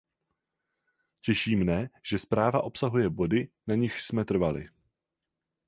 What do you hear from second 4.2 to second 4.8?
trvali.